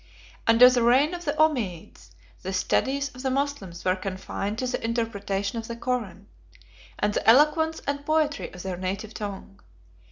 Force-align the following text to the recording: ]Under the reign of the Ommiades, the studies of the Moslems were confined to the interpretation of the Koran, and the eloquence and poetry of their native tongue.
]Under 0.47 0.67
the 0.67 0.81
reign 0.81 1.13
of 1.13 1.25
the 1.25 1.33
Ommiades, 1.39 2.09
the 2.41 2.53
studies 2.53 3.09
of 3.13 3.21
the 3.21 3.29
Moslems 3.29 3.85
were 3.85 3.95
confined 3.95 4.57
to 4.57 4.65
the 4.65 4.83
interpretation 4.83 5.59
of 5.59 5.67
the 5.67 5.75
Koran, 5.75 6.25
and 6.97 7.13
the 7.13 7.29
eloquence 7.29 7.83
and 7.85 8.03
poetry 8.03 8.51
of 8.51 8.63
their 8.63 8.77
native 8.77 9.13
tongue. 9.13 9.59